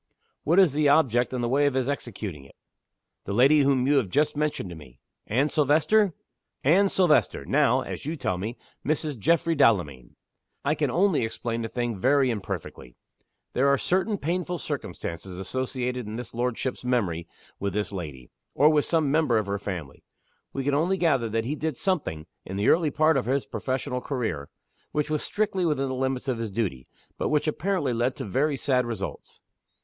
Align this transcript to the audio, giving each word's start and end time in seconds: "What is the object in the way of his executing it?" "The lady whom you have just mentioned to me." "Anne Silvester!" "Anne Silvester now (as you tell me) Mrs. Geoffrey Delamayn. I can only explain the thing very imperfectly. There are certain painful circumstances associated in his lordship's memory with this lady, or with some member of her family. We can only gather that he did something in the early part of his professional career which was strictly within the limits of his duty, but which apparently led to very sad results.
"What 0.43 0.57
is 0.57 0.73
the 0.73 0.89
object 0.89 1.31
in 1.31 1.41
the 1.41 1.47
way 1.47 1.67
of 1.67 1.75
his 1.75 1.87
executing 1.87 2.43
it?" 2.43 2.55
"The 3.25 3.33
lady 3.35 3.61
whom 3.61 3.85
you 3.85 3.97
have 3.97 4.09
just 4.09 4.35
mentioned 4.35 4.71
to 4.71 4.75
me." 4.75 4.99
"Anne 5.27 5.49
Silvester!" 5.49 6.15
"Anne 6.63 6.89
Silvester 6.89 7.45
now 7.45 7.81
(as 7.81 8.03
you 8.03 8.15
tell 8.15 8.39
me) 8.39 8.57
Mrs. 8.83 9.15
Geoffrey 9.19 9.53
Delamayn. 9.53 10.15
I 10.65 10.73
can 10.73 10.89
only 10.89 11.23
explain 11.23 11.61
the 11.61 11.67
thing 11.67 11.99
very 11.99 12.31
imperfectly. 12.31 12.95
There 13.53 13.67
are 13.67 13.77
certain 13.77 14.17
painful 14.17 14.57
circumstances 14.57 15.37
associated 15.37 16.07
in 16.07 16.17
his 16.17 16.33
lordship's 16.33 16.83
memory 16.83 17.27
with 17.59 17.73
this 17.73 17.91
lady, 17.91 18.31
or 18.55 18.69
with 18.71 18.85
some 18.85 19.11
member 19.11 19.37
of 19.37 19.45
her 19.45 19.59
family. 19.59 20.03
We 20.51 20.63
can 20.63 20.73
only 20.73 20.97
gather 20.97 21.29
that 21.29 21.45
he 21.45 21.53
did 21.53 21.77
something 21.77 22.25
in 22.43 22.55
the 22.55 22.69
early 22.69 22.89
part 22.89 23.17
of 23.17 23.27
his 23.27 23.45
professional 23.45 24.01
career 24.01 24.49
which 24.93 25.11
was 25.11 25.21
strictly 25.21 25.63
within 25.63 25.89
the 25.89 25.93
limits 25.93 26.27
of 26.27 26.39
his 26.39 26.49
duty, 26.49 26.87
but 27.19 27.29
which 27.29 27.47
apparently 27.47 27.93
led 27.93 28.15
to 28.15 28.25
very 28.25 28.57
sad 28.57 28.87
results. 28.87 29.43